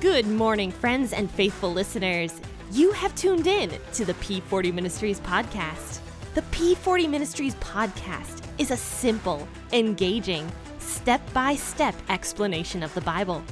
Good 0.00 0.26
morning, 0.26 0.70
friends 0.70 1.12
and 1.12 1.30
faithful 1.30 1.72
listeners. 1.72 2.38
You 2.70 2.92
have 2.92 3.14
tuned 3.14 3.46
in 3.46 3.70
to 3.94 4.04
the 4.04 4.14
P40 4.14 4.72
Ministries 4.72 5.20
podcast. 5.20 6.00
The 6.34 6.42
P40 6.42 7.08
Ministries 7.08 7.54
podcast 7.56 8.42
is 8.58 8.70
a 8.70 8.76
simple, 8.76 9.48
engaging, 9.72 10.50
step 10.78 11.20
by 11.32 11.54
step 11.54 11.94
explanation 12.08 12.82
of 12.82 12.92
the 12.94 13.00
Bible. 13.00 13.42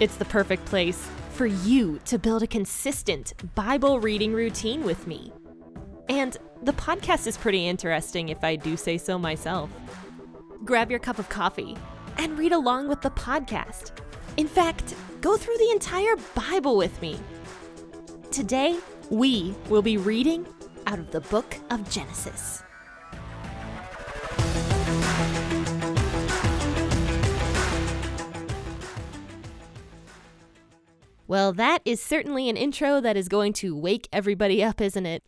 It's 0.00 0.16
the 0.16 0.24
perfect 0.24 0.64
place 0.64 1.08
for 1.32 1.46
you 1.46 2.00
to 2.06 2.18
build 2.18 2.42
a 2.42 2.46
consistent 2.46 3.34
Bible 3.54 4.00
reading 4.00 4.32
routine 4.32 4.82
with 4.82 5.06
me. 5.06 5.32
And 6.08 6.36
the 6.62 6.72
podcast 6.72 7.26
is 7.26 7.36
pretty 7.36 7.66
interesting 7.66 8.28
if 8.28 8.42
I 8.42 8.56
do 8.56 8.76
say 8.76 8.98
so 8.98 9.18
myself. 9.18 9.70
Grab 10.64 10.90
your 10.90 11.00
cup 11.00 11.18
of 11.18 11.28
coffee 11.28 11.76
and 12.18 12.38
read 12.38 12.52
along 12.52 12.88
with 12.88 13.02
the 13.02 13.10
podcast. 13.10 13.92
In 14.36 14.48
fact, 14.48 14.94
go 15.20 15.36
through 15.36 15.56
the 15.58 15.70
entire 15.70 16.16
Bible 16.34 16.76
with 16.76 17.00
me. 17.00 17.18
Today, 18.30 18.78
we 19.10 19.54
will 19.68 19.82
be 19.82 19.96
reading 19.96 20.46
out 20.86 20.98
of 20.98 21.10
the 21.10 21.20
book 21.20 21.56
of 21.70 21.88
Genesis. 21.90 22.62
Well, 31.28 31.52
that 31.54 31.82
is 31.84 32.00
certainly 32.00 32.48
an 32.48 32.56
intro 32.56 33.00
that 33.00 33.16
is 33.16 33.28
going 33.28 33.52
to 33.54 33.76
wake 33.76 34.08
everybody 34.12 34.62
up, 34.62 34.80
isn't 34.80 35.06
it? 35.06 35.24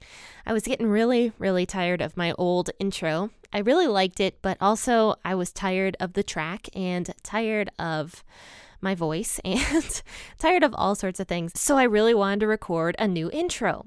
I 0.46 0.52
was 0.52 0.62
getting 0.62 0.86
really, 0.86 1.32
really 1.38 1.66
tired 1.66 2.00
of 2.00 2.16
my 2.16 2.32
old 2.38 2.70
intro. 2.78 3.30
I 3.52 3.58
really 3.58 3.88
liked 3.88 4.20
it, 4.20 4.40
but 4.40 4.58
also 4.60 5.16
I 5.24 5.34
was 5.34 5.52
tired 5.52 5.96
of 5.98 6.12
the 6.12 6.22
track 6.22 6.68
and 6.74 7.10
tired 7.22 7.70
of 7.78 8.22
my 8.80 8.94
voice 8.94 9.40
and 9.44 10.02
tired 10.38 10.62
of 10.62 10.74
all 10.76 10.94
sorts 10.94 11.18
of 11.18 11.26
things. 11.26 11.58
So 11.58 11.76
I 11.76 11.84
really 11.84 12.14
wanted 12.14 12.40
to 12.40 12.46
record 12.46 12.94
a 12.98 13.08
new 13.08 13.30
intro. 13.32 13.86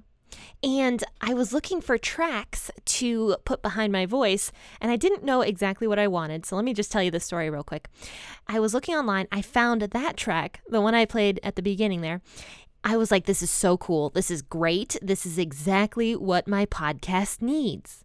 And 0.63 1.03
I 1.19 1.33
was 1.33 1.53
looking 1.53 1.81
for 1.81 1.97
tracks 1.97 2.69
to 2.85 3.35
put 3.45 3.61
behind 3.61 3.91
my 3.91 4.05
voice, 4.05 4.51
and 4.79 4.91
I 4.91 4.95
didn't 4.95 5.23
know 5.23 5.41
exactly 5.41 5.87
what 5.87 5.99
I 5.99 6.07
wanted. 6.07 6.45
So 6.45 6.55
let 6.55 6.65
me 6.65 6.73
just 6.73 6.91
tell 6.91 7.01
you 7.01 7.11
the 7.11 7.19
story 7.19 7.49
real 7.49 7.63
quick. 7.63 7.87
I 8.47 8.59
was 8.59 8.73
looking 8.73 8.95
online, 8.95 9.27
I 9.31 9.41
found 9.41 9.81
that 9.81 10.17
track, 10.17 10.61
the 10.67 10.81
one 10.81 10.95
I 10.95 11.05
played 11.05 11.39
at 11.43 11.55
the 11.55 11.61
beginning 11.61 12.01
there. 12.01 12.21
I 12.83 12.97
was 12.97 13.11
like, 13.11 13.25
this 13.25 13.41
is 13.41 13.51
so 13.51 13.77
cool. 13.77 14.09
This 14.09 14.31
is 14.31 14.41
great. 14.41 14.97
This 15.01 15.25
is 15.25 15.37
exactly 15.37 16.15
what 16.15 16.47
my 16.47 16.65
podcast 16.65 17.41
needs. 17.41 18.03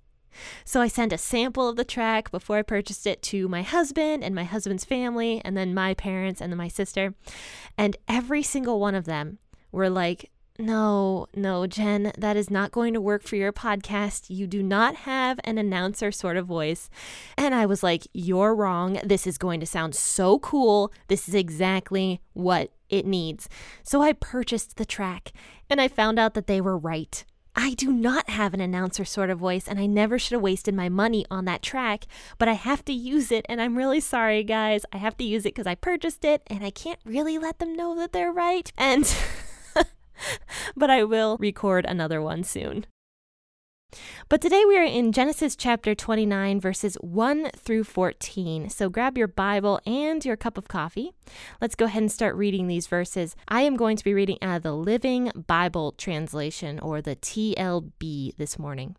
So 0.64 0.82
I 0.82 0.88
sent 0.88 1.14
a 1.14 1.18
sample 1.18 1.66
of 1.66 1.76
the 1.76 1.84
track 1.84 2.30
before 2.30 2.58
I 2.58 2.62
purchased 2.62 3.06
it 3.06 3.22
to 3.22 3.48
my 3.48 3.62
husband 3.62 4.22
and 4.22 4.34
my 4.34 4.44
husband's 4.44 4.84
family, 4.84 5.40
and 5.44 5.56
then 5.56 5.72
my 5.72 5.94
parents 5.94 6.42
and 6.42 6.52
then 6.52 6.58
my 6.58 6.68
sister. 6.68 7.14
And 7.78 7.96
every 8.06 8.42
single 8.42 8.78
one 8.78 8.94
of 8.94 9.06
them 9.06 9.38
were 9.72 9.88
like, 9.88 10.30
no, 10.58 11.26
no, 11.34 11.66
Jen, 11.66 12.12
that 12.16 12.36
is 12.36 12.50
not 12.50 12.72
going 12.72 12.94
to 12.94 13.00
work 13.00 13.22
for 13.22 13.36
your 13.36 13.52
podcast. 13.52 14.26
You 14.28 14.46
do 14.46 14.62
not 14.62 14.96
have 14.96 15.38
an 15.44 15.58
announcer 15.58 16.10
sort 16.10 16.36
of 16.36 16.46
voice. 16.46 16.88
And 17.36 17.54
I 17.54 17.66
was 17.66 17.82
like, 17.82 18.06
You're 18.12 18.54
wrong. 18.54 18.98
This 19.04 19.26
is 19.26 19.38
going 19.38 19.60
to 19.60 19.66
sound 19.66 19.94
so 19.94 20.38
cool. 20.38 20.92
This 21.08 21.28
is 21.28 21.34
exactly 21.34 22.20
what 22.32 22.70
it 22.88 23.06
needs. 23.06 23.48
So 23.82 24.02
I 24.02 24.12
purchased 24.12 24.76
the 24.76 24.84
track 24.84 25.32
and 25.68 25.80
I 25.80 25.88
found 25.88 26.18
out 26.18 26.34
that 26.34 26.46
they 26.46 26.60
were 26.60 26.78
right. 26.78 27.24
I 27.58 27.72
do 27.72 27.90
not 27.90 28.28
have 28.28 28.52
an 28.52 28.60
announcer 28.60 29.06
sort 29.06 29.30
of 29.30 29.38
voice, 29.38 29.66
and 29.66 29.80
I 29.80 29.86
never 29.86 30.18
should 30.18 30.34
have 30.34 30.42
wasted 30.42 30.74
my 30.74 30.90
money 30.90 31.24
on 31.30 31.46
that 31.46 31.62
track, 31.62 32.04
but 32.36 32.48
I 32.48 32.52
have 32.52 32.84
to 32.84 32.92
use 32.92 33.32
it, 33.32 33.46
and 33.48 33.62
I'm 33.62 33.78
really 33.78 33.98
sorry, 33.98 34.44
guys. 34.44 34.84
I 34.92 34.98
have 34.98 35.16
to 35.16 35.24
use 35.24 35.46
it 35.46 35.54
because 35.54 35.66
I 35.66 35.74
purchased 35.74 36.22
it, 36.26 36.42
and 36.48 36.62
I 36.62 36.68
can't 36.68 37.00
really 37.06 37.38
let 37.38 37.58
them 37.58 37.74
know 37.74 37.96
that 37.96 38.12
they're 38.12 38.30
right. 38.30 38.70
And. 38.76 39.10
but 40.76 40.90
I 40.90 41.04
will 41.04 41.36
record 41.38 41.84
another 41.84 42.20
one 42.20 42.44
soon. 42.44 42.86
But 44.28 44.40
today 44.40 44.64
we 44.66 44.76
are 44.76 44.84
in 44.84 45.12
Genesis 45.12 45.54
chapter 45.54 45.94
29, 45.94 46.60
verses 46.60 46.96
1 47.00 47.50
through 47.56 47.84
14. 47.84 48.68
So 48.68 48.88
grab 48.88 49.16
your 49.16 49.28
Bible 49.28 49.80
and 49.86 50.24
your 50.24 50.36
cup 50.36 50.58
of 50.58 50.68
coffee. 50.68 51.12
Let's 51.60 51.76
go 51.76 51.84
ahead 51.84 52.02
and 52.02 52.12
start 52.12 52.34
reading 52.34 52.66
these 52.66 52.88
verses. 52.88 53.36
I 53.48 53.62
am 53.62 53.76
going 53.76 53.96
to 53.96 54.04
be 54.04 54.14
reading 54.14 54.38
out 54.42 54.56
of 54.56 54.62
the 54.64 54.72
Living 54.74 55.30
Bible 55.46 55.92
Translation, 55.92 56.80
or 56.80 57.00
the 57.00 57.16
TLB, 57.16 58.36
this 58.36 58.58
morning. 58.58 58.96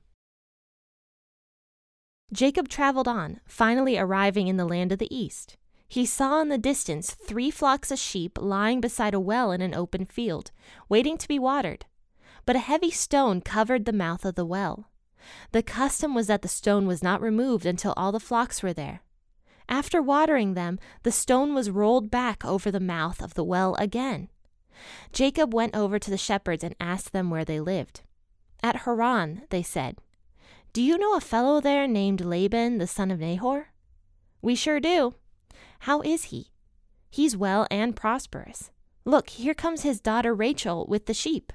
Jacob 2.33 2.67
traveled 2.67 3.07
on, 3.07 3.39
finally 3.45 3.97
arriving 3.97 4.47
in 4.47 4.57
the 4.57 4.65
land 4.65 4.91
of 4.91 4.99
the 4.99 5.13
east. 5.15 5.57
He 5.87 6.05
saw 6.05 6.41
in 6.41 6.49
the 6.49 6.57
distance 6.57 7.11
three 7.11 7.49
flocks 7.49 7.91
of 7.91 7.99
sheep 7.99 8.37
lying 8.41 8.81
beside 8.81 9.13
a 9.13 9.19
well 9.19 9.51
in 9.51 9.61
an 9.61 9.73
open 9.73 10.05
field, 10.05 10.51
waiting 10.89 11.17
to 11.17 11.27
be 11.27 11.39
watered. 11.39 11.85
But 12.45 12.57
a 12.57 12.59
heavy 12.59 12.91
stone 12.91 13.41
covered 13.41 13.85
the 13.85 13.93
mouth 13.93 14.25
of 14.25 14.35
the 14.35 14.45
well. 14.45 14.89
The 15.51 15.63
custom 15.63 16.13
was 16.13 16.27
that 16.27 16.41
the 16.41 16.47
stone 16.47 16.87
was 16.87 17.01
not 17.01 17.21
removed 17.21 17.65
until 17.65 17.93
all 17.95 18.11
the 18.11 18.19
flocks 18.19 18.61
were 18.61 18.73
there. 18.73 19.01
After 19.69 20.01
watering 20.01 20.53
them, 20.53 20.79
the 21.03 21.11
stone 21.11 21.53
was 21.53 21.69
rolled 21.69 22.09
back 22.09 22.45
over 22.45 22.71
the 22.71 22.79
mouth 22.79 23.21
of 23.21 23.33
the 23.33 23.43
well 23.43 23.75
again. 23.75 24.29
Jacob 25.11 25.53
went 25.53 25.75
over 25.75 25.99
to 25.99 26.11
the 26.11 26.17
shepherds 26.17 26.63
and 26.63 26.75
asked 26.79 27.11
them 27.11 27.29
where 27.29 27.45
they 27.45 27.59
lived. 27.59 28.01
At 28.63 28.83
Haran, 28.83 29.43
they 29.49 29.63
said. 29.63 29.97
Do 30.73 30.81
you 30.81 30.97
know 30.97 31.15
a 31.15 31.21
fellow 31.21 31.59
there 31.59 31.87
named 31.87 32.21
Laban, 32.21 32.77
the 32.77 32.87
son 32.87 33.11
of 33.11 33.19
Nahor? 33.19 33.69
We 34.41 34.55
sure 34.55 34.79
do. 34.79 35.15
How 35.79 36.01
is 36.01 36.25
he? 36.25 36.51
He's 37.09 37.37
well 37.37 37.67
and 37.71 37.95
prosperous. 37.95 38.71
Look, 39.05 39.29
here 39.29 39.53
comes 39.53 39.83
his 39.83 40.01
daughter 40.01 40.33
Rachel 40.33 40.85
with 40.87 41.05
the 41.05 41.13
sheep. 41.13 41.53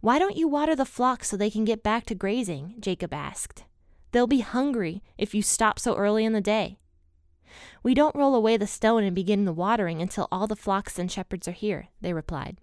Why 0.00 0.18
don't 0.18 0.36
you 0.36 0.46
water 0.46 0.76
the 0.76 0.84
flock 0.84 1.24
so 1.24 1.36
they 1.36 1.50
can 1.50 1.64
get 1.64 1.82
back 1.82 2.06
to 2.06 2.14
grazing? 2.14 2.74
Jacob 2.78 3.12
asked. 3.12 3.64
They'll 4.12 4.26
be 4.26 4.40
hungry 4.40 5.02
if 5.18 5.34
you 5.34 5.42
stop 5.42 5.78
so 5.78 5.96
early 5.96 6.24
in 6.24 6.32
the 6.32 6.40
day. 6.40 6.78
We 7.82 7.94
don't 7.94 8.16
roll 8.16 8.34
away 8.34 8.56
the 8.56 8.66
stone 8.66 9.02
and 9.02 9.14
begin 9.14 9.44
the 9.44 9.52
watering 9.52 10.00
until 10.00 10.28
all 10.30 10.46
the 10.46 10.56
flocks 10.56 10.98
and 10.98 11.10
shepherds 11.10 11.48
are 11.48 11.52
here, 11.52 11.88
they 12.00 12.12
replied. 12.12 12.60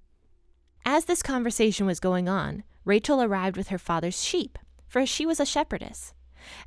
As 0.85 1.05
this 1.05 1.21
conversation 1.21 1.85
was 1.85 1.99
going 1.99 2.27
on, 2.27 2.63
Rachel 2.85 3.21
arrived 3.21 3.55
with 3.55 3.69
her 3.69 3.77
father's 3.77 4.21
sheep, 4.21 4.59
for 4.87 5.05
she 5.05 5.25
was 5.25 5.39
a 5.39 5.45
shepherdess. 5.45 6.13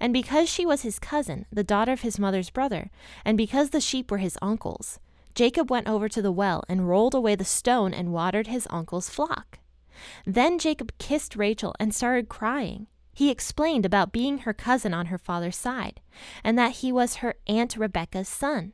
And 0.00 0.12
because 0.12 0.48
she 0.48 0.66
was 0.66 0.82
his 0.82 0.98
cousin, 0.98 1.46
the 1.52 1.64
daughter 1.64 1.92
of 1.92 2.02
his 2.02 2.18
mother's 2.18 2.50
brother, 2.50 2.90
and 3.24 3.36
because 3.36 3.70
the 3.70 3.80
sheep 3.80 4.10
were 4.10 4.18
his 4.18 4.38
uncle's, 4.42 4.98
Jacob 5.34 5.70
went 5.70 5.88
over 5.88 6.08
to 6.08 6.22
the 6.22 6.32
well 6.32 6.64
and 6.68 6.88
rolled 6.88 7.14
away 7.14 7.34
the 7.34 7.44
stone 7.44 7.92
and 7.92 8.12
watered 8.12 8.46
his 8.46 8.66
uncle's 8.70 9.10
flock. 9.10 9.58
Then 10.24 10.58
Jacob 10.58 10.92
kissed 10.98 11.36
Rachel 11.36 11.74
and 11.78 11.94
started 11.94 12.28
crying. 12.28 12.86
He 13.12 13.30
explained 13.30 13.86
about 13.86 14.12
being 14.12 14.38
her 14.38 14.52
cousin 14.52 14.92
on 14.92 15.06
her 15.06 15.18
father's 15.18 15.56
side, 15.56 16.00
and 16.44 16.58
that 16.58 16.76
he 16.76 16.92
was 16.92 17.16
her 17.16 17.34
Aunt 17.46 17.76
Rebecca's 17.76 18.28
son. 18.28 18.72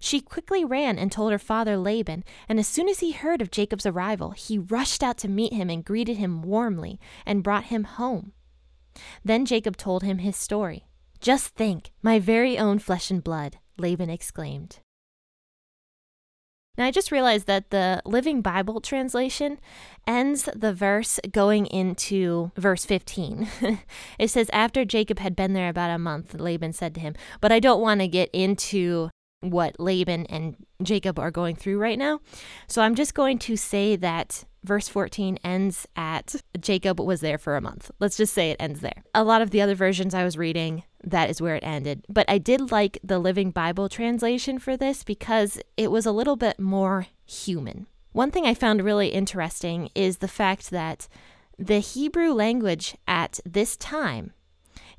She 0.00 0.20
quickly 0.20 0.64
ran 0.64 0.98
and 0.98 1.12
told 1.12 1.32
her 1.32 1.38
father 1.38 1.76
Laban, 1.76 2.24
and 2.48 2.58
as 2.58 2.66
soon 2.66 2.88
as 2.88 3.00
he 3.00 3.12
heard 3.12 3.42
of 3.42 3.50
Jacob's 3.50 3.84
arrival, 3.84 4.30
he 4.30 4.58
rushed 4.58 5.02
out 5.02 5.18
to 5.18 5.28
meet 5.28 5.52
him 5.52 5.68
and 5.68 5.84
greeted 5.84 6.16
him 6.16 6.40
warmly 6.42 6.98
and 7.26 7.42
brought 7.42 7.64
him 7.64 7.84
home. 7.84 8.32
Then 9.24 9.44
Jacob 9.44 9.76
told 9.76 10.02
him 10.02 10.18
his 10.18 10.36
story. 10.36 10.86
Just 11.20 11.54
think, 11.54 11.92
my 12.02 12.18
very 12.18 12.58
own 12.58 12.78
flesh 12.78 13.10
and 13.10 13.22
blood, 13.22 13.58
Laban 13.76 14.10
exclaimed. 14.10 14.80
Now, 16.78 16.84
I 16.84 16.92
just 16.92 17.10
realized 17.10 17.48
that 17.48 17.70
the 17.70 18.00
Living 18.04 18.40
Bible 18.40 18.80
translation 18.80 19.58
ends 20.06 20.48
the 20.54 20.72
verse 20.72 21.18
going 21.32 21.66
into 21.66 22.52
verse 22.56 22.84
15. 22.84 23.48
it 24.18 24.30
says, 24.30 24.48
After 24.52 24.84
Jacob 24.84 25.18
had 25.18 25.34
been 25.34 25.54
there 25.54 25.68
about 25.68 25.90
a 25.90 25.98
month, 25.98 26.34
Laban 26.34 26.72
said 26.72 26.94
to 26.94 27.00
him, 27.00 27.16
But 27.40 27.50
I 27.50 27.58
don't 27.58 27.80
want 27.80 28.00
to 28.00 28.06
get 28.06 28.30
into 28.32 29.10
what 29.40 29.78
Laban 29.80 30.26
and 30.26 30.54
Jacob 30.80 31.18
are 31.18 31.32
going 31.32 31.56
through 31.56 31.78
right 31.78 31.98
now. 31.98 32.20
So 32.68 32.82
I'm 32.82 32.94
just 32.94 33.12
going 33.12 33.38
to 33.40 33.56
say 33.56 33.96
that 33.96 34.44
verse 34.68 34.86
14 34.86 35.38
ends 35.42 35.88
at 35.96 36.36
Jacob 36.60 37.00
was 37.00 37.20
there 37.20 37.38
for 37.38 37.56
a 37.56 37.60
month. 37.60 37.90
Let's 37.98 38.16
just 38.16 38.34
say 38.34 38.50
it 38.50 38.58
ends 38.60 38.80
there. 38.80 39.02
A 39.14 39.24
lot 39.24 39.42
of 39.42 39.50
the 39.50 39.62
other 39.62 39.74
versions 39.74 40.14
I 40.14 40.22
was 40.22 40.38
reading, 40.38 40.84
that 41.02 41.30
is 41.30 41.40
where 41.40 41.56
it 41.56 41.64
ended. 41.64 42.04
But 42.08 42.28
I 42.28 42.38
did 42.38 42.70
like 42.70 42.98
the 43.02 43.18
Living 43.18 43.50
Bible 43.50 43.88
translation 43.88 44.58
for 44.58 44.76
this 44.76 45.02
because 45.02 45.58
it 45.76 45.90
was 45.90 46.06
a 46.06 46.12
little 46.12 46.36
bit 46.36 46.60
more 46.60 47.06
human. 47.26 47.86
One 48.12 48.30
thing 48.30 48.46
I 48.46 48.54
found 48.54 48.82
really 48.84 49.08
interesting 49.08 49.90
is 49.94 50.18
the 50.18 50.28
fact 50.28 50.70
that 50.70 51.08
the 51.58 51.80
Hebrew 51.80 52.32
language 52.32 52.96
at 53.08 53.40
this 53.44 53.76
time 53.76 54.32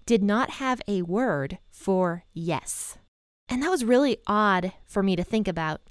did 0.05 0.23
not 0.23 0.49
have 0.51 0.81
a 0.87 1.03
word 1.03 1.59
for 1.69 2.23
yes. 2.33 2.97
And 3.47 3.61
that 3.61 3.69
was 3.69 3.85
really 3.85 4.17
odd 4.25 4.73
for 4.87 5.03
me 5.03 5.15
to 5.15 5.23
think 5.23 5.47
about. 5.47 5.81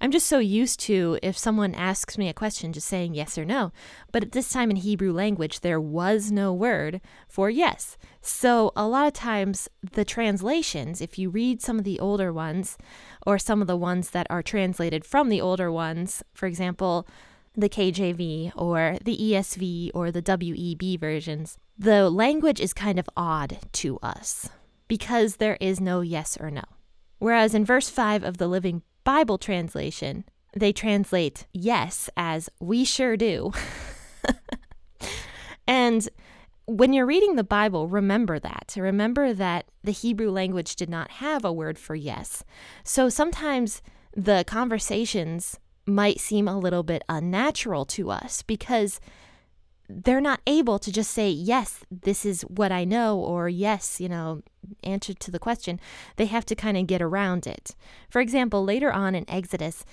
I'm 0.00 0.10
just 0.10 0.26
so 0.26 0.38
used 0.38 0.80
to 0.80 1.18
if 1.22 1.36
someone 1.36 1.74
asks 1.74 2.16
me 2.16 2.28
a 2.28 2.34
question, 2.34 2.72
just 2.72 2.88
saying 2.88 3.14
yes 3.14 3.36
or 3.36 3.44
no. 3.44 3.70
But 4.12 4.22
at 4.22 4.32
this 4.32 4.50
time 4.50 4.70
in 4.70 4.76
Hebrew 4.76 5.12
language, 5.12 5.60
there 5.60 5.80
was 5.80 6.32
no 6.32 6.54
word 6.54 7.02
for 7.28 7.50
yes. 7.50 7.98
So 8.22 8.72
a 8.74 8.88
lot 8.88 9.06
of 9.06 9.12
times, 9.12 9.68
the 9.82 10.04
translations, 10.04 11.02
if 11.02 11.18
you 11.18 11.28
read 11.28 11.60
some 11.60 11.78
of 11.78 11.84
the 11.84 12.00
older 12.00 12.32
ones 12.32 12.78
or 13.26 13.38
some 13.38 13.60
of 13.60 13.66
the 13.66 13.76
ones 13.76 14.10
that 14.10 14.26
are 14.30 14.42
translated 14.42 15.04
from 15.04 15.28
the 15.28 15.40
older 15.40 15.70
ones, 15.70 16.22
for 16.32 16.46
example, 16.46 17.06
the 17.54 17.68
KJV 17.68 18.52
or 18.56 18.96
the 19.04 19.18
ESV 19.18 19.90
or 19.92 20.10
the 20.10 20.22
WEB 20.22 20.98
versions, 20.98 21.58
the 21.78 22.08
language 22.08 22.60
is 22.60 22.72
kind 22.72 22.98
of 22.98 23.08
odd 23.16 23.58
to 23.72 23.98
us 23.98 24.48
because 24.88 25.36
there 25.36 25.58
is 25.60 25.78
no 25.78 26.00
yes 26.00 26.38
or 26.40 26.50
no. 26.50 26.64
Whereas 27.18 27.54
in 27.54 27.66
verse 27.66 27.90
5 27.90 28.24
of 28.24 28.38
the 28.38 28.48
Living 28.48 28.82
Bible 29.10 29.38
translation, 29.38 30.22
they 30.56 30.72
translate 30.72 31.48
yes 31.52 32.08
as 32.16 32.48
we 32.60 32.84
sure 32.84 33.16
do. 33.16 33.50
and 35.66 36.08
when 36.66 36.92
you're 36.92 37.06
reading 37.06 37.34
the 37.34 37.42
Bible, 37.42 37.88
remember 37.88 38.38
that. 38.38 38.72
Remember 38.76 39.34
that 39.34 39.66
the 39.82 39.90
Hebrew 39.90 40.30
language 40.30 40.76
did 40.76 40.88
not 40.88 41.10
have 41.10 41.44
a 41.44 41.52
word 41.52 41.76
for 41.76 41.96
yes. 41.96 42.44
So 42.84 43.08
sometimes 43.08 43.82
the 44.16 44.44
conversations 44.46 45.58
might 45.86 46.20
seem 46.20 46.46
a 46.46 46.56
little 46.56 46.84
bit 46.84 47.02
unnatural 47.08 47.84
to 47.86 48.12
us 48.12 48.42
because 48.42 49.00
they're 49.90 50.20
not 50.20 50.40
able 50.46 50.78
to 50.78 50.92
just 50.92 51.10
say, 51.10 51.28
yes, 51.28 51.80
this 51.90 52.24
is 52.24 52.42
what 52.42 52.72
I 52.72 52.84
know, 52.84 53.18
or 53.18 53.48
yes, 53.48 54.00
you 54.00 54.08
know, 54.08 54.42
answer 54.84 55.12
to 55.14 55.30
the 55.30 55.38
question. 55.38 55.80
They 56.16 56.26
have 56.26 56.46
to 56.46 56.54
kind 56.54 56.76
of 56.76 56.86
get 56.86 57.02
around 57.02 57.46
it. 57.46 57.74
For 58.08 58.20
example, 58.20 58.64
later 58.64 58.92
on 58.92 59.14
in 59.14 59.28
Exodus, 59.28 59.84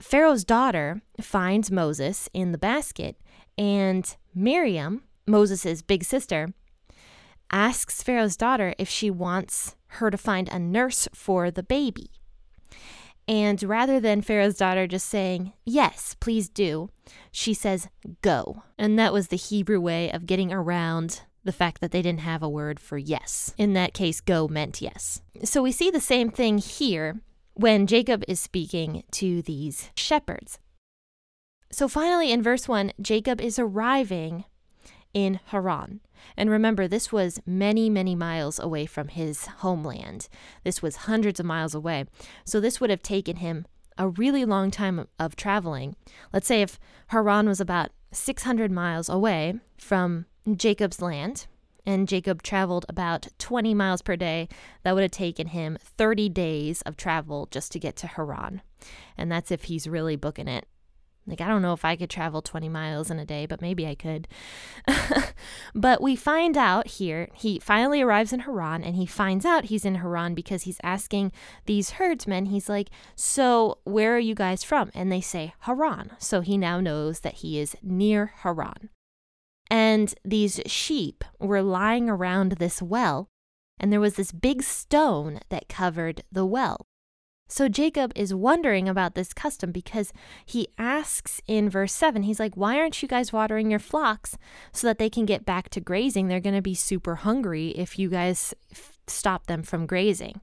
Pharaoh's 0.00 0.44
daughter 0.44 1.02
finds 1.20 1.70
Moses 1.70 2.28
in 2.32 2.52
the 2.52 2.58
basket, 2.58 3.16
and 3.56 4.16
Miriam, 4.34 5.02
Moses' 5.26 5.82
big 5.82 6.04
sister, 6.04 6.54
asks 7.50 8.02
Pharaoh's 8.02 8.36
daughter 8.36 8.74
if 8.78 8.88
she 8.88 9.10
wants 9.10 9.74
her 9.92 10.10
to 10.10 10.18
find 10.18 10.48
a 10.48 10.58
nurse 10.58 11.08
for 11.12 11.50
the 11.50 11.62
baby. 11.62 12.10
And 13.28 13.62
rather 13.62 14.00
than 14.00 14.22
Pharaoh's 14.22 14.56
daughter 14.56 14.86
just 14.86 15.08
saying, 15.08 15.52
Yes, 15.66 16.16
please 16.18 16.48
do, 16.48 16.88
she 17.30 17.52
says, 17.52 17.88
Go. 18.22 18.62
And 18.78 18.98
that 18.98 19.12
was 19.12 19.28
the 19.28 19.36
Hebrew 19.36 19.80
way 19.80 20.10
of 20.10 20.26
getting 20.26 20.50
around 20.50 21.20
the 21.44 21.52
fact 21.52 21.80
that 21.80 21.92
they 21.92 22.02
didn't 22.02 22.20
have 22.20 22.42
a 22.42 22.48
word 22.48 22.80
for 22.80 22.98
yes. 22.98 23.54
In 23.58 23.74
that 23.74 23.94
case, 23.94 24.20
go 24.20 24.48
meant 24.48 24.82
yes. 24.82 25.20
So 25.44 25.62
we 25.62 25.72
see 25.72 25.90
the 25.90 26.00
same 26.00 26.30
thing 26.30 26.58
here 26.58 27.20
when 27.54 27.86
Jacob 27.86 28.24
is 28.26 28.40
speaking 28.40 29.04
to 29.12 29.42
these 29.42 29.90
shepherds. 29.94 30.58
So 31.70 31.86
finally, 31.86 32.32
in 32.32 32.42
verse 32.42 32.66
1, 32.66 32.92
Jacob 33.00 33.40
is 33.40 33.58
arriving 33.58 34.44
in 35.12 35.40
Haran. 35.46 36.00
And 36.36 36.50
remember, 36.50 36.86
this 36.86 37.12
was 37.12 37.40
many, 37.46 37.90
many 37.90 38.14
miles 38.14 38.58
away 38.58 38.86
from 38.86 39.08
his 39.08 39.46
homeland. 39.46 40.28
This 40.64 40.82
was 40.82 40.96
hundreds 40.96 41.40
of 41.40 41.46
miles 41.46 41.74
away. 41.74 42.06
So 42.44 42.60
this 42.60 42.80
would 42.80 42.90
have 42.90 43.02
taken 43.02 43.36
him 43.36 43.66
a 43.96 44.08
really 44.08 44.44
long 44.44 44.70
time 44.70 45.06
of 45.18 45.36
traveling. 45.36 45.96
Let's 46.32 46.46
say 46.46 46.62
if 46.62 46.78
Haran 47.08 47.46
was 47.48 47.60
about 47.60 47.90
600 48.12 48.70
miles 48.70 49.08
away 49.08 49.54
from 49.76 50.26
Jacob's 50.56 51.02
land, 51.02 51.46
and 51.88 52.06
Jacob 52.06 52.42
traveled 52.42 52.84
about 52.90 53.28
20 53.38 53.72
miles 53.72 54.02
per 54.02 54.14
day, 54.14 54.46
that 54.82 54.94
would 54.94 55.00
have 55.02 55.10
taken 55.10 55.48
him 55.48 55.78
30 55.80 56.28
days 56.28 56.82
of 56.82 56.98
travel 56.98 57.48
just 57.50 57.72
to 57.72 57.78
get 57.78 57.96
to 57.96 58.06
Haran. 58.06 58.60
And 59.16 59.32
that's 59.32 59.50
if 59.50 59.64
he's 59.64 59.88
really 59.88 60.14
booking 60.14 60.48
it. 60.48 60.66
Like, 61.28 61.40
I 61.40 61.48
don't 61.48 61.62
know 61.62 61.72
if 61.72 61.84
I 61.84 61.96
could 61.96 62.10
travel 62.10 62.42
20 62.42 62.68
miles 62.68 63.10
in 63.10 63.18
a 63.18 63.26
day, 63.26 63.46
but 63.46 63.60
maybe 63.60 63.86
I 63.86 63.94
could. 63.94 64.26
but 65.74 66.02
we 66.02 66.16
find 66.16 66.56
out 66.56 66.86
here, 66.86 67.28
he 67.34 67.58
finally 67.58 68.00
arrives 68.02 68.32
in 68.32 68.40
Haran 68.40 68.82
and 68.82 68.96
he 68.96 69.06
finds 69.06 69.44
out 69.44 69.66
he's 69.66 69.84
in 69.84 69.96
Haran 69.96 70.34
because 70.34 70.62
he's 70.62 70.80
asking 70.82 71.32
these 71.66 71.90
herdsmen, 71.92 72.46
he's 72.46 72.68
like, 72.68 72.88
So, 73.14 73.78
where 73.84 74.14
are 74.14 74.20
you 74.20 74.34
guys 74.34 74.64
from? 74.64 74.90
And 74.94 75.12
they 75.12 75.20
say, 75.20 75.54
Haran. 75.60 76.12
So 76.18 76.40
he 76.40 76.56
now 76.56 76.80
knows 76.80 77.20
that 77.20 77.34
he 77.34 77.58
is 77.58 77.76
near 77.82 78.32
Haran. 78.42 78.88
And 79.70 80.14
these 80.24 80.60
sheep 80.66 81.24
were 81.38 81.62
lying 81.62 82.08
around 82.08 82.52
this 82.52 82.80
well, 82.80 83.28
and 83.78 83.92
there 83.92 84.00
was 84.00 84.14
this 84.14 84.32
big 84.32 84.62
stone 84.62 85.40
that 85.50 85.68
covered 85.68 86.22
the 86.32 86.46
well. 86.46 86.87
So 87.48 87.68
Jacob 87.68 88.12
is 88.14 88.34
wondering 88.34 88.88
about 88.88 89.14
this 89.14 89.32
custom 89.32 89.72
because 89.72 90.12
he 90.44 90.68
asks 90.76 91.40
in 91.46 91.70
verse 91.70 91.94
7, 91.94 92.22
he's 92.22 92.38
like, 92.38 92.56
Why 92.56 92.78
aren't 92.78 93.00
you 93.02 93.08
guys 93.08 93.32
watering 93.32 93.70
your 93.70 93.80
flocks 93.80 94.36
so 94.72 94.86
that 94.86 94.98
they 94.98 95.08
can 95.08 95.24
get 95.24 95.46
back 95.46 95.70
to 95.70 95.80
grazing? 95.80 96.28
They're 96.28 96.40
going 96.40 96.54
to 96.54 96.62
be 96.62 96.74
super 96.74 97.16
hungry 97.16 97.70
if 97.70 97.98
you 97.98 98.10
guys 98.10 98.54
f- 98.70 98.98
stop 99.06 99.46
them 99.46 99.62
from 99.62 99.86
grazing. 99.86 100.40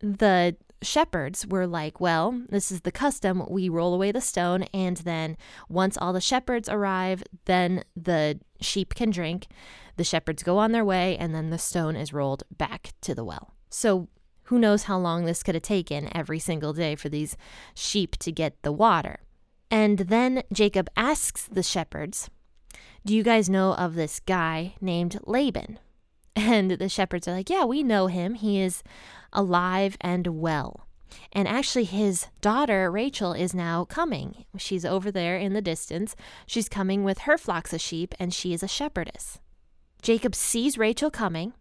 The 0.00 0.56
shepherds 0.82 1.46
were 1.46 1.66
like, 1.66 2.00
Well, 2.00 2.40
this 2.48 2.70
is 2.70 2.82
the 2.82 2.92
custom. 2.92 3.44
We 3.50 3.68
roll 3.68 3.92
away 3.92 4.12
the 4.12 4.20
stone, 4.20 4.62
and 4.72 4.98
then 4.98 5.36
once 5.68 5.98
all 5.98 6.12
the 6.12 6.20
shepherds 6.20 6.68
arrive, 6.68 7.24
then 7.46 7.84
the 7.96 8.38
sheep 8.60 8.94
can 8.94 9.10
drink. 9.10 9.48
The 9.96 10.04
shepherds 10.04 10.42
go 10.42 10.58
on 10.58 10.72
their 10.72 10.84
way, 10.84 11.16
and 11.18 11.34
then 11.34 11.50
the 11.50 11.58
stone 11.58 11.96
is 11.96 12.12
rolled 12.12 12.44
back 12.56 12.92
to 13.02 13.14
the 13.14 13.24
well. 13.24 13.52
So 13.68 14.08
who 14.50 14.58
knows 14.58 14.82
how 14.82 14.98
long 14.98 15.24
this 15.24 15.44
could 15.44 15.54
have 15.54 15.62
taken 15.62 16.08
every 16.12 16.40
single 16.40 16.72
day 16.72 16.96
for 16.96 17.08
these 17.08 17.36
sheep 17.72 18.16
to 18.16 18.32
get 18.32 18.60
the 18.62 18.72
water. 18.72 19.20
And 19.70 20.00
then 20.00 20.42
Jacob 20.52 20.90
asks 20.96 21.46
the 21.46 21.62
shepherds, 21.62 22.28
Do 23.06 23.14
you 23.14 23.22
guys 23.22 23.48
know 23.48 23.74
of 23.74 23.94
this 23.94 24.18
guy 24.18 24.74
named 24.80 25.18
Laban? 25.24 25.78
And 26.36 26.72
the 26.72 26.88
shepherds 26.88 27.28
are 27.28 27.32
like, 27.32 27.48
Yeah, 27.48 27.64
we 27.64 27.84
know 27.84 28.08
him. 28.08 28.34
He 28.34 28.60
is 28.60 28.82
alive 29.32 29.96
and 30.00 30.26
well. 30.26 30.86
And 31.32 31.46
actually, 31.46 31.84
his 31.84 32.26
daughter, 32.40 32.90
Rachel, 32.90 33.32
is 33.32 33.54
now 33.54 33.84
coming. 33.84 34.46
She's 34.56 34.84
over 34.84 35.12
there 35.12 35.36
in 35.36 35.52
the 35.52 35.62
distance. 35.62 36.16
She's 36.46 36.68
coming 36.68 37.04
with 37.04 37.18
her 37.18 37.38
flocks 37.38 37.72
of 37.72 37.80
sheep, 37.80 38.16
and 38.18 38.34
she 38.34 38.52
is 38.52 38.64
a 38.64 38.68
shepherdess. 38.68 39.38
Jacob 40.02 40.34
sees 40.34 40.78
Rachel 40.78 41.10
coming, 41.10 41.52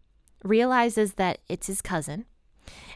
realizes 0.43 1.15
that 1.15 1.39
it's 1.47 1.67
his 1.67 1.81
cousin, 1.81 2.25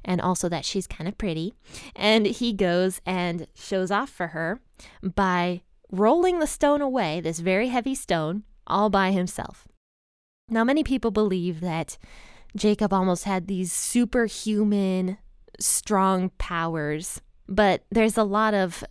and 0.03 0.21
also 0.21 0.49
that 0.49 0.65
she's 0.65 0.87
kind 0.87 1.07
of 1.07 1.17
pretty. 1.17 1.53
And 1.95 2.25
he 2.25 2.53
goes 2.53 3.01
and 3.05 3.47
shows 3.55 3.91
off 3.91 4.09
for 4.09 4.27
her 4.27 4.59
by 5.01 5.61
rolling 5.91 6.39
the 6.39 6.47
stone 6.47 6.81
away, 6.81 7.21
this 7.21 7.39
very 7.39 7.67
heavy 7.67 7.95
stone, 7.95 8.43
all 8.67 8.89
by 8.89 9.11
himself. 9.11 9.67
Now, 10.49 10.63
many 10.63 10.83
people 10.83 11.11
believe 11.11 11.61
that 11.61 11.97
Jacob 12.55 12.93
almost 12.93 13.23
had 13.23 13.47
these 13.47 13.71
superhuman, 13.71 15.17
strong 15.59 16.29
powers, 16.37 17.21
but 17.47 17.83
there's 17.91 18.17
a 18.17 18.23
lot 18.23 18.53
of 18.53 18.83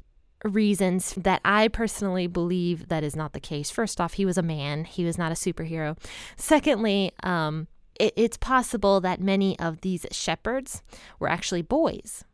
reasons 0.45 1.15
that 1.17 1.41
I 1.45 1.69
personally 1.69 2.27
believe 2.27 2.89
that 2.89 3.05
is 3.05 3.15
not 3.15 3.33
the 3.33 3.41
case. 3.41 3.71
First 3.71 4.01
off, 4.01 4.15
he 4.15 4.25
was 4.25 4.39
a 4.39 4.43
man, 4.43 4.85
he 4.85 5.05
was 5.05 5.19
not 5.19 5.33
a 5.33 5.37
superhero. 5.37 5.97
Secondly, 6.37 7.12
um, 7.23 7.69
it, 7.99 8.13
it's 8.17 8.37
possible 8.37 9.01
that 9.01 9.21
many 9.21 9.59
of 9.59 9.81
these 9.81 10.07
shepherds 10.11 10.83
were 11.19 11.29
actually 11.29 11.63
boys 11.63 12.25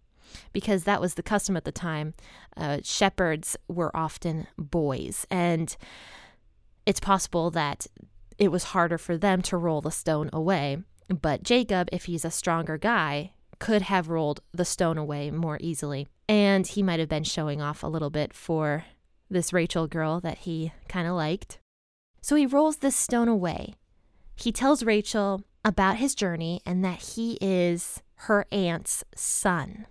because 0.52 0.84
that 0.84 1.00
was 1.00 1.14
the 1.14 1.22
custom 1.22 1.56
at 1.56 1.64
the 1.64 1.72
time. 1.72 2.14
Uh, 2.56 2.78
shepherds 2.82 3.56
were 3.68 3.94
often 3.96 4.46
boys, 4.56 5.26
and 5.30 5.76
it's 6.86 7.00
possible 7.00 7.50
that 7.50 7.86
it 8.38 8.52
was 8.52 8.64
harder 8.64 8.98
for 8.98 9.16
them 9.16 9.42
to 9.42 9.56
roll 9.56 9.80
the 9.80 9.90
stone 9.90 10.30
away. 10.32 10.78
But 11.08 11.42
Jacob, 11.42 11.88
if 11.92 12.04
he's 12.04 12.24
a 12.24 12.30
stronger 12.30 12.78
guy, 12.78 13.32
could 13.58 13.82
have 13.82 14.08
rolled 14.08 14.40
the 14.52 14.64
stone 14.64 14.98
away 14.98 15.30
more 15.30 15.58
easily. 15.60 16.06
And 16.28 16.66
he 16.66 16.82
might 16.82 17.00
have 17.00 17.08
been 17.08 17.24
showing 17.24 17.60
off 17.60 17.82
a 17.82 17.88
little 17.88 18.10
bit 18.10 18.32
for 18.32 18.84
this 19.30 19.52
Rachel 19.52 19.86
girl 19.86 20.20
that 20.20 20.38
he 20.38 20.72
kind 20.88 21.08
of 21.08 21.14
liked. 21.14 21.58
So 22.20 22.36
he 22.36 22.46
rolls 22.46 22.78
this 22.78 22.96
stone 22.96 23.28
away. 23.28 23.74
He 24.38 24.52
tells 24.52 24.84
Rachel 24.84 25.42
about 25.64 25.96
his 25.96 26.14
journey 26.14 26.60
and 26.64 26.84
that 26.84 27.00
he 27.00 27.38
is 27.40 28.02
her 28.22 28.46
aunt's 28.52 29.02
son. 29.16 29.86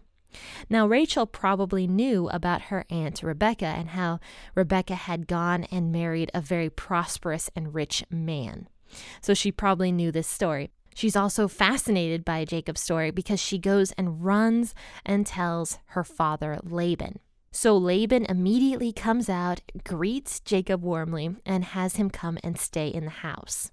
Now, 0.70 0.88
Rachel 0.88 1.26
probably 1.26 1.86
knew 1.86 2.30
about 2.30 2.64
her 2.64 2.86
aunt 2.90 3.22
Rebecca 3.22 3.66
and 3.66 3.90
how 3.90 4.22
Rebecca 4.56 4.96
had 4.96 5.28
gone 5.28 5.66
and 5.66 5.92
married 5.92 6.32
a 6.34 6.40
very 6.40 6.70
prosperous 6.70 7.50
and 7.58 7.76
rich 7.76 8.06
man. 8.10 8.70
So 9.20 9.34
she 9.34 9.52
probably 9.52 9.92
knew 9.92 10.14
this 10.14 10.28
story. 10.28 10.70
She's 10.96 11.18
also 11.18 11.50
fascinated 11.50 12.24
by 12.24 12.46
Jacob's 12.46 12.82
story 12.82 13.12
because 13.12 13.42
she 13.42 13.58
goes 13.58 13.92
and 13.94 14.24
runs 14.24 14.74
and 15.06 15.28
tells 15.28 15.78
her 15.88 16.06
father 16.06 16.60
Laban. 16.64 17.20
So 17.52 17.76
Laban 17.78 18.26
immediately 18.26 18.94
comes 18.94 19.28
out, 19.28 19.62
greets 19.84 20.40
Jacob 20.40 20.84
warmly, 20.84 21.36
and 21.46 21.66
has 21.66 21.98
him 21.98 22.10
come 22.10 22.38
and 22.44 22.58
stay 22.58 22.88
in 22.88 23.04
the 23.04 23.12
house 23.12 23.72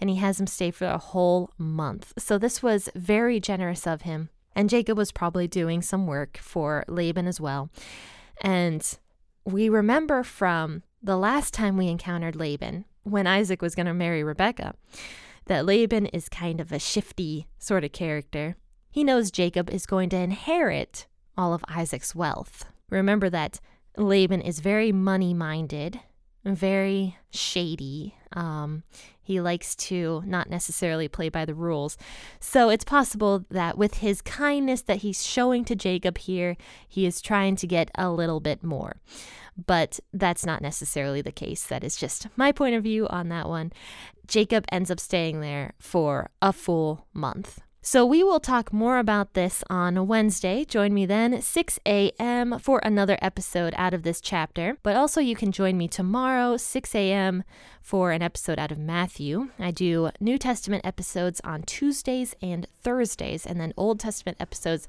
and 0.00 0.08
he 0.10 0.16
has 0.16 0.38
him 0.40 0.46
stay 0.46 0.70
for 0.70 0.86
a 0.86 0.98
whole 0.98 1.50
month. 1.58 2.12
So 2.18 2.38
this 2.38 2.62
was 2.62 2.88
very 2.94 3.40
generous 3.40 3.86
of 3.86 4.02
him. 4.02 4.30
and 4.58 4.68
Jacob 4.68 4.98
was 4.98 5.12
probably 5.12 5.46
doing 5.46 5.80
some 5.80 6.08
work 6.08 6.36
for 6.38 6.84
Laban 6.88 7.28
as 7.28 7.40
well. 7.40 7.70
And 8.40 8.82
we 9.44 9.68
remember 9.68 10.24
from 10.24 10.82
the 11.00 11.16
last 11.16 11.54
time 11.54 11.76
we 11.76 11.86
encountered 11.86 12.34
Laban, 12.34 12.84
when 13.04 13.28
Isaac 13.28 13.62
was 13.62 13.76
going 13.76 13.86
to 13.86 13.94
marry 13.94 14.24
Rebecca, 14.24 14.74
that 15.46 15.64
Laban 15.64 16.06
is 16.06 16.28
kind 16.28 16.60
of 16.60 16.72
a 16.72 16.80
shifty 16.80 17.46
sort 17.58 17.84
of 17.84 17.92
character. 17.92 18.56
He 18.90 19.04
knows 19.04 19.30
Jacob 19.30 19.70
is 19.70 19.86
going 19.86 20.08
to 20.10 20.16
inherit 20.16 21.06
all 21.36 21.54
of 21.54 21.64
Isaac's 21.68 22.16
wealth. 22.16 22.64
Remember 22.90 23.30
that 23.30 23.60
Laban 23.96 24.40
is 24.40 24.58
very 24.58 24.90
money 24.90 25.32
minded, 25.34 26.00
very 26.54 27.16
shady. 27.30 28.14
Um, 28.32 28.82
he 29.22 29.40
likes 29.40 29.76
to 29.76 30.22
not 30.24 30.48
necessarily 30.48 31.06
play 31.08 31.28
by 31.28 31.44
the 31.44 31.54
rules. 31.54 31.98
So 32.40 32.70
it's 32.70 32.84
possible 32.84 33.44
that 33.50 33.76
with 33.76 33.98
his 33.98 34.22
kindness 34.22 34.82
that 34.82 34.98
he's 34.98 35.26
showing 35.26 35.64
to 35.66 35.76
Jacob 35.76 36.18
here, 36.18 36.56
he 36.88 37.04
is 37.04 37.20
trying 37.20 37.56
to 37.56 37.66
get 37.66 37.90
a 37.94 38.10
little 38.10 38.40
bit 38.40 38.62
more. 38.62 38.96
But 39.66 40.00
that's 40.12 40.46
not 40.46 40.62
necessarily 40.62 41.20
the 41.20 41.32
case. 41.32 41.66
That 41.66 41.84
is 41.84 41.96
just 41.96 42.28
my 42.36 42.52
point 42.52 42.74
of 42.74 42.84
view 42.84 43.06
on 43.08 43.28
that 43.28 43.48
one. 43.48 43.72
Jacob 44.26 44.64
ends 44.70 44.90
up 44.90 45.00
staying 45.00 45.40
there 45.40 45.74
for 45.78 46.30
a 46.40 46.52
full 46.52 47.06
month. 47.12 47.60
So 47.80 48.04
we 48.04 48.24
will 48.24 48.40
talk 48.40 48.72
more 48.72 48.98
about 48.98 49.34
this 49.34 49.62
on 49.70 50.08
Wednesday. 50.08 50.64
Join 50.64 50.92
me 50.92 51.06
then, 51.06 51.40
6 51.40 51.78
a.m., 51.86 52.58
for 52.58 52.80
another 52.82 53.16
episode 53.22 53.72
out 53.76 53.94
of 53.94 54.02
this 54.02 54.20
chapter. 54.20 54.76
But 54.82 54.96
also, 54.96 55.20
you 55.20 55.36
can 55.36 55.52
join 55.52 55.78
me 55.78 55.86
tomorrow, 55.86 56.56
6 56.56 56.94
a.m., 56.94 57.44
for 57.80 58.10
an 58.10 58.20
episode 58.20 58.58
out 58.58 58.72
of 58.72 58.78
Matthew. 58.78 59.48
I 59.58 59.70
do 59.70 60.10
New 60.20 60.38
Testament 60.38 60.84
episodes 60.84 61.40
on 61.44 61.62
Tuesdays 61.62 62.34
and 62.42 62.66
Thursdays, 62.82 63.46
and 63.46 63.60
then 63.60 63.72
Old 63.76 64.00
Testament 64.00 64.38
episodes 64.40 64.88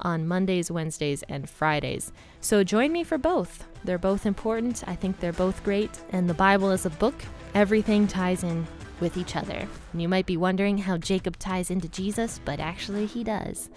on 0.00 0.26
Mondays, 0.26 0.70
Wednesdays, 0.70 1.24
and 1.28 1.50
Fridays. 1.50 2.12
So 2.40 2.62
join 2.62 2.92
me 2.92 3.02
for 3.02 3.18
both. 3.18 3.66
They're 3.84 3.98
both 3.98 4.24
important. 4.26 4.84
I 4.86 4.94
think 4.94 5.18
they're 5.18 5.32
both 5.32 5.62
great. 5.64 6.00
And 6.10 6.30
the 6.30 6.34
Bible 6.34 6.70
is 6.70 6.86
a 6.86 6.90
book, 6.90 7.16
everything 7.54 8.06
ties 8.06 8.44
in 8.44 8.66
with 9.00 9.16
each 9.16 9.36
other. 9.36 9.68
And 9.92 10.02
you 10.02 10.08
might 10.08 10.26
be 10.26 10.36
wondering 10.36 10.78
how 10.78 10.96
Jacob 10.96 11.38
ties 11.38 11.70
into 11.70 11.88
Jesus, 11.88 12.40
but 12.44 12.60
actually 12.60 13.06
he 13.06 13.24
does. 13.24 13.70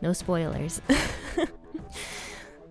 No 0.00 0.12
spoilers. 0.12 0.80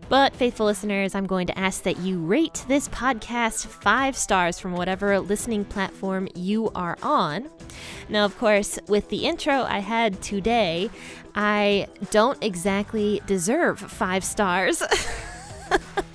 But, 0.10 0.36
faithful 0.36 0.66
listeners, 0.66 1.16
I'm 1.16 1.28
going 1.28 1.48
to 1.48 1.60
ask 1.60 1.84
that 1.84 1.98
you 1.98 2.20
rate 2.20 2.64
this 2.70 2.88
podcast 2.88 3.66
five 3.68 4.16
stars 4.16 4.58
from 4.58 4.72
whatever 4.72 5.20
listening 5.20 5.66
platform 5.66 6.30
you 6.34 6.70
are 6.76 6.98
on. 7.04 7.50
Now, 8.08 8.24
of 8.24 8.38
course, 8.38 8.80
with 8.88 9.10
the 9.10 9.26
intro 9.26 9.64
I 9.64 9.80
had 9.80 10.22
today, 10.22 10.90
I 11.36 11.88
don't 12.10 12.42
exactly 12.42 13.22
deserve 13.28 13.80
five 13.80 14.24
stars. 14.24 14.82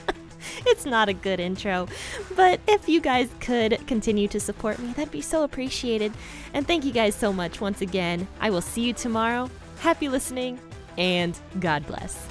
it's 0.72 0.86
not 0.86 1.08
a 1.08 1.12
good 1.12 1.38
intro. 1.38 1.86
But 2.34 2.60
if 2.66 2.88
you 2.88 3.00
guys 3.00 3.28
could 3.40 3.86
continue 3.86 4.26
to 4.28 4.40
support 4.40 4.78
me, 4.78 4.88
that'd 4.94 5.12
be 5.12 5.20
so 5.20 5.44
appreciated. 5.44 6.12
And 6.54 6.66
thank 6.66 6.84
you 6.84 6.92
guys 6.92 7.14
so 7.14 7.32
much 7.32 7.60
once 7.60 7.80
again. 7.80 8.26
I 8.40 8.50
will 8.50 8.62
see 8.62 8.82
you 8.82 8.92
tomorrow. 8.92 9.50
Happy 9.78 10.08
listening, 10.08 10.58
and 10.96 11.38
God 11.60 11.86
bless. 11.86 12.26